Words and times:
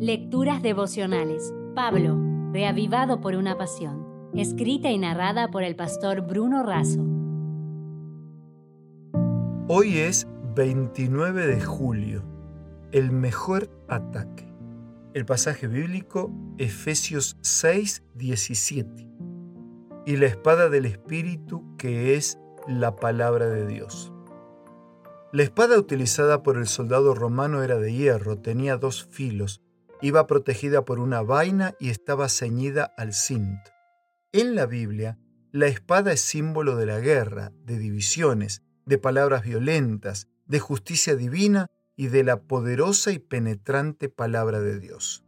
Lecturas 0.00 0.62
devocionales. 0.62 1.52
Pablo, 1.74 2.16
reavivado 2.52 3.20
por 3.20 3.34
una 3.34 3.58
pasión. 3.58 4.30
Escrita 4.32 4.92
y 4.92 4.98
narrada 4.98 5.50
por 5.50 5.64
el 5.64 5.74
pastor 5.74 6.20
Bruno 6.20 6.62
Razo. 6.62 7.04
Hoy 9.66 9.98
es 9.98 10.28
29 10.54 11.48
de 11.48 11.60
julio, 11.60 12.22
el 12.92 13.10
mejor 13.10 13.70
ataque. 13.88 14.46
El 15.14 15.26
pasaje 15.26 15.66
bíblico 15.66 16.30
Efesios 16.58 17.36
6, 17.40 18.04
17. 18.14 19.10
Y 20.06 20.16
la 20.16 20.26
espada 20.26 20.68
del 20.68 20.84
Espíritu 20.84 21.76
que 21.76 22.14
es 22.14 22.38
la 22.68 22.94
palabra 22.94 23.48
de 23.48 23.66
Dios. 23.66 24.12
La 25.32 25.42
espada 25.42 25.76
utilizada 25.76 26.44
por 26.44 26.56
el 26.56 26.68
soldado 26.68 27.16
romano 27.16 27.64
era 27.64 27.78
de 27.78 27.92
hierro, 27.92 28.38
tenía 28.38 28.76
dos 28.76 29.04
filos, 29.10 29.60
iba 30.00 30.26
protegida 30.26 30.84
por 30.84 30.98
una 30.98 31.22
vaina 31.22 31.74
y 31.78 31.90
estaba 31.90 32.28
ceñida 32.28 32.84
al 32.96 33.12
cinto. 33.12 33.70
En 34.32 34.54
la 34.54 34.66
Biblia, 34.66 35.18
la 35.52 35.66
espada 35.66 36.12
es 36.12 36.20
símbolo 36.20 36.76
de 36.76 36.86
la 36.86 37.00
guerra, 37.00 37.52
de 37.64 37.78
divisiones, 37.78 38.62
de 38.84 38.98
palabras 38.98 39.42
violentas, 39.42 40.28
de 40.46 40.60
justicia 40.60 41.16
divina 41.16 41.66
y 41.96 42.08
de 42.08 42.24
la 42.24 42.42
poderosa 42.42 43.12
y 43.12 43.18
penetrante 43.18 44.08
palabra 44.08 44.60
de 44.60 44.78
Dios. 44.78 45.24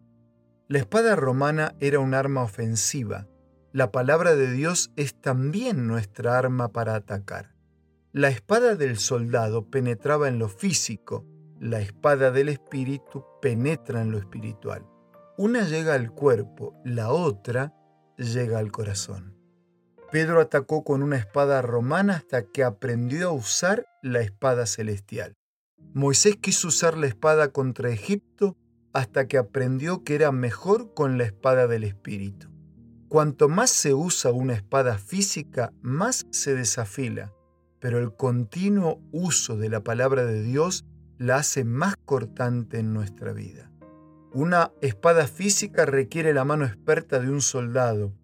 La 0.69 0.79
espada 0.79 1.17
romana 1.17 1.75
era 1.81 1.99
un 1.99 2.15
arma 2.15 2.43
ofensiva. 2.43 3.27
La 3.73 3.91
palabra 3.91 4.37
de 4.37 4.51
Dios 4.53 4.93
es 4.97 5.21
también 5.21 5.87
nuestra 5.87 6.39
arma 6.39 6.69
para 6.69 6.95
atacar. 6.95 7.55
La 8.13 8.29
espada 8.29 8.75
del 8.75 8.99
soldado 8.99 9.71
penetraba 9.71 10.29
en 10.29 10.39
lo 10.39 10.49
físico, 10.49 11.25
la 11.61 11.81
espada 11.81 12.31
del 12.31 12.49
espíritu 12.49 13.25
penetra 13.43 14.01
en 14.01 14.11
lo 14.11 14.19
espiritual. 14.19 14.87
Una 15.37 15.65
llega 15.67 15.95
al 15.95 16.11
cuerpo, 16.11 16.75
la 16.85 17.13
otra 17.13 17.75
llega 18.17 18.59
al 18.59 18.73
corazón. 18.73 19.37
Pedro 20.11 20.41
atacó 20.41 20.83
con 20.83 21.03
una 21.03 21.17
espada 21.17 21.61
romana 21.63 22.17
hasta 22.17 22.43
que 22.43 22.65
aprendió 22.65 23.29
a 23.29 23.33
usar 23.33 23.87
la 24.03 24.21
espada 24.21 24.65
celestial. 24.65 25.37
Moisés 25.93 26.37
quiso 26.37 26.69
usar 26.69 26.97
la 26.97 27.07
espada 27.07 27.53
contra 27.53 27.91
Egipto 27.91 28.57
hasta 28.93 29.29
que 29.29 29.39
aprendió 29.39 30.03
que 30.03 30.15
era 30.15 30.33
mejor 30.33 30.95
con 30.95 31.19
la 31.19 31.25
espada 31.25 31.67
del 31.69 31.85
espíritu. 31.85 32.49
Cuanto 33.09 33.49
más 33.49 33.71
se 33.71 33.93
usa 33.93 34.33
una 34.33 34.55
espada 34.55 34.99
física, 34.99 35.73
más 35.83 36.27
se 36.31 36.55
desafila 36.55 37.33
pero 37.81 37.99
el 37.99 38.15
continuo 38.15 39.01
uso 39.11 39.57
de 39.57 39.71
la 39.71 39.83
palabra 39.83 40.25
de 40.25 40.43
Dios 40.43 40.85
la 41.21 41.37
hace 41.37 41.65
más 41.65 41.97
cortante 42.07 42.79
en 42.79 42.95
nuestra 42.95 43.35
vida. 43.35 43.71
Una 44.33 44.73
espada 44.81 45.27
física 45.27 45.85
requiere 45.85 46.33
la 46.33 46.47
mano 46.47 46.65
experta 46.65 47.21
de 47.21 47.29
un 47.29 47.43
soldado, 47.43 48.15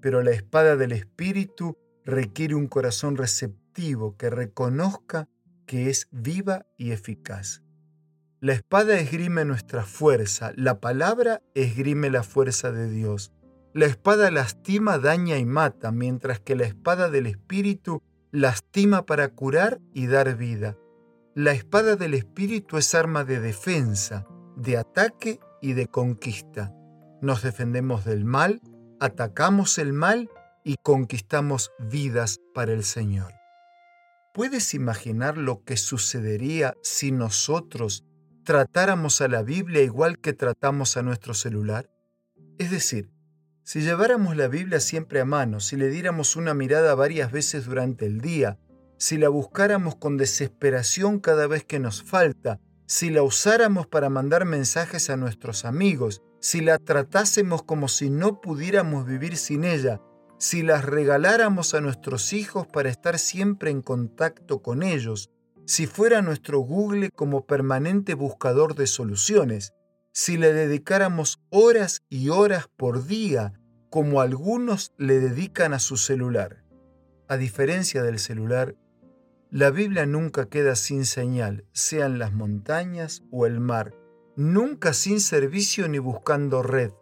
pero 0.00 0.24
la 0.24 0.32
espada 0.32 0.76
del 0.76 0.90
Espíritu 0.90 1.78
requiere 2.04 2.56
un 2.56 2.66
corazón 2.66 3.16
receptivo 3.16 4.16
que 4.16 4.28
reconozca 4.28 5.28
que 5.66 5.88
es 5.88 6.08
viva 6.10 6.66
y 6.76 6.90
eficaz. 6.90 7.62
La 8.40 8.54
espada 8.54 8.98
esgrime 8.98 9.44
nuestra 9.44 9.84
fuerza, 9.84 10.52
la 10.56 10.80
palabra 10.80 11.42
esgrime 11.54 12.10
la 12.10 12.24
fuerza 12.24 12.72
de 12.72 12.90
Dios. 12.90 13.32
La 13.72 13.86
espada 13.86 14.32
lastima, 14.32 14.98
daña 14.98 15.38
y 15.38 15.44
mata, 15.44 15.92
mientras 15.92 16.40
que 16.40 16.56
la 16.56 16.64
espada 16.64 17.08
del 17.08 17.28
Espíritu 17.28 18.02
lastima 18.32 19.06
para 19.06 19.28
curar 19.28 19.80
y 19.94 20.08
dar 20.08 20.36
vida. 20.36 20.76
La 21.34 21.52
espada 21.52 21.96
del 21.96 22.12
Espíritu 22.12 22.76
es 22.76 22.94
arma 22.94 23.24
de 23.24 23.40
defensa, 23.40 24.26
de 24.54 24.76
ataque 24.76 25.40
y 25.62 25.72
de 25.72 25.86
conquista. 25.86 26.74
Nos 27.22 27.40
defendemos 27.40 28.04
del 28.04 28.26
mal, 28.26 28.60
atacamos 29.00 29.78
el 29.78 29.94
mal 29.94 30.28
y 30.62 30.76
conquistamos 30.82 31.70
vidas 31.78 32.38
para 32.52 32.74
el 32.74 32.84
Señor. 32.84 33.32
¿Puedes 34.34 34.74
imaginar 34.74 35.38
lo 35.38 35.64
que 35.64 35.78
sucedería 35.78 36.74
si 36.82 37.12
nosotros 37.12 38.04
tratáramos 38.44 39.22
a 39.22 39.28
la 39.28 39.42
Biblia 39.42 39.80
igual 39.80 40.18
que 40.18 40.34
tratamos 40.34 40.98
a 40.98 41.02
nuestro 41.02 41.32
celular? 41.32 41.88
Es 42.58 42.70
decir, 42.70 43.10
si 43.62 43.80
lleváramos 43.80 44.36
la 44.36 44.48
Biblia 44.48 44.80
siempre 44.80 45.22
a 45.22 45.24
mano, 45.24 45.60
si 45.60 45.76
le 45.76 45.88
diéramos 45.88 46.36
una 46.36 46.52
mirada 46.52 46.94
varias 46.94 47.32
veces 47.32 47.64
durante 47.64 48.04
el 48.04 48.20
día, 48.20 48.58
si 49.02 49.18
la 49.18 49.28
buscáramos 49.28 49.96
con 49.96 50.16
desesperación 50.16 51.18
cada 51.18 51.48
vez 51.48 51.64
que 51.64 51.80
nos 51.80 52.04
falta, 52.04 52.60
si 52.86 53.10
la 53.10 53.24
usáramos 53.24 53.88
para 53.88 54.08
mandar 54.10 54.44
mensajes 54.44 55.10
a 55.10 55.16
nuestros 55.16 55.64
amigos, 55.64 56.22
si 56.38 56.60
la 56.60 56.78
tratásemos 56.78 57.64
como 57.64 57.88
si 57.88 58.10
no 58.10 58.40
pudiéramos 58.40 59.04
vivir 59.04 59.36
sin 59.36 59.64
ella, 59.64 60.00
si 60.38 60.62
las 60.62 60.84
regaláramos 60.84 61.74
a 61.74 61.80
nuestros 61.80 62.32
hijos 62.32 62.68
para 62.68 62.90
estar 62.90 63.18
siempre 63.18 63.72
en 63.72 63.82
contacto 63.82 64.62
con 64.62 64.84
ellos, 64.84 65.30
si 65.66 65.88
fuera 65.88 66.22
nuestro 66.22 66.60
Google 66.60 67.10
como 67.10 67.44
permanente 67.44 68.14
buscador 68.14 68.76
de 68.76 68.86
soluciones, 68.86 69.72
si 70.12 70.36
le 70.36 70.52
dedicáramos 70.52 71.40
horas 71.50 72.02
y 72.08 72.28
horas 72.28 72.68
por 72.76 73.04
día, 73.04 73.52
como 73.90 74.20
algunos 74.20 74.92
le 74.96 75.18
dedican 75.18 75.74
a 75.74 75.80
su 75.80 75.96
celular. 75.96 76.62
A 77.26 77.36
diferencia 77.36 78.02
del 78.02 78.18
celular, 78.18 78.76
la 79.52 79.70
Biblia 79.70 80.06
nunca 80.06 80.48
queda 80.48 80.74
sin 80.74 81.04
señal, 81.04 81.66
sean 81.72 82.18
las 82.18 82.32
montañas 82.32 83.22
o 83.30 83.44
el 83.44 83.60
mar, 83.60 83.94
nunca 84.34 84.94
sin 84.94 85.20
servicio 85.20 85.88
ni 85.88 85.98
buscando 85.98 86.62
red. 86.62 86.92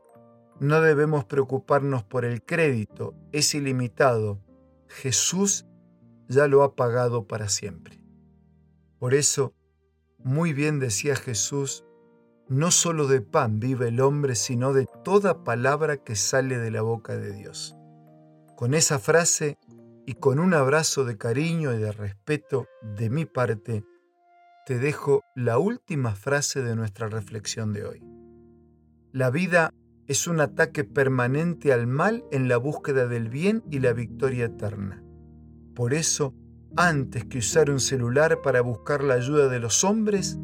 No 0.58 0.80
debemos 0.80 1.24
preocuparnos 1.24 2.02
por 2.02 2.24
el 2.24 2.42
crédito, 2.42 3.14
es 3.30 3.54
ilimitado. 3.54 4.40
Jesús 4.88 5.64
ya 6.28 6.48
lo 6.48 6.64
ha 6.64 6.74
pagado 6.74 7.28
para 7.28 7.48
siempre. 7.48 8.02
Por 8.98 9.14
eso, 9.14 9.54
muy 10.18 10.52
bien 10.52 10.80
decía 10.80 11.14
Jesús, 11.14 11.84
no 12.48 12.72
solo 12.72 13.06
de 13.06 13.20
pan 13.20 13.60
vive 13.60 13.88
el 13.88 14.00
hombre, 14.00 14.34
sino 14.34 14.72
de 14.72 14.88
toda 15.04 15.44
palabra 15.44 15.98
que 15.98 16.16
sale 16.16 16.58
de 16.58 16.72
la 16.72 16.82
boca 16.82 17.16
de 17.16 17.32
Dios. 17.32 17.76
Con 18.56 18.74
esa 18.74 18.98
frase 18.98 19.56
y 20.10 20.15
con 20.15 20.41
un 20.41 20.54
abrazo 20.54 21.04
de 21.04 21.16
cariño 21.16 21.72
y 21.72 21.78
de 21.78 21.93
respeto 21.93 22.66
de 22.82 23.10
mi 23.10 23.26
parte, 23.26 23.84
te 24.66 24.81
dejo 24.81 25.22
la 25.37 25.59
última 25.59 26.16
frase 26.16 26.65
de 26.65 26.75
nuestra 26.75 27.09
reflexión 27.09 27.72
de 27.72 27.84
hoy. 27.84 28.03
La 29.12 29.31
vida 29.31 29.72
es 30.09 30.26
un 30.26 30.41
ataque 30.41 30.82
permanente 30.82 31.72
al 31.72 31.87
mal 31.87 32.25
en 32.32 32.48
la 32.48 32.56
búsqueda 32.56 33.06
del 33.06 33.28
bien 33.28 33.62
y 33.71 33.78
la 33.78 33.93
victoria 33.93 34.47
eterna. 34.47 35.00
Por 35.76 35.94
eso, 35.94 36.34
antes 36.77 37.27
que 37.27 37.38
usar 37.38 37.71
un 37.71 37.78
celular 37.78 38.42
para 38.42 38.62
buscar 38.62 39.04
la 39.04 39.15
ayuda 39.15 39.47
de 39.47 39.60
los 39.60 39.84
hombres, 39.84 40.41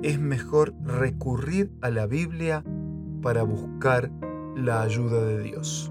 es 0.00 0.20
mejor 0.20 0.74
recurrir 0.84 1.72
a 1.80 1.90
la 1.90 2.06
Biblia 2.06 2.62
para 3.20 3.42
buscar 3.42 4.12
la 4.54 4.82
ayuda 4.82 5.24
de 5.24 5.42
Dios. 5.42 5.90